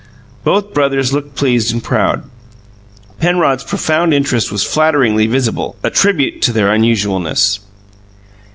Both 0.43 0.73
brothers 0.73 1.13
looked 1.13 1.35
pleased 1.35 1.71
and 1.71 1.83
proud. 1.83 2.23
Penrod's 3.19 3.63
profound 3.63 4.15
interest 4.15 4.51
was 4.51 4.63
flatteringly 4.63 5.27
visible, 5.27 5.75
a 5.83 5.91
tribute 5.91 6.41
to 6.41 6.51
their 6.51 6.71
unusualness. 6.73 7.59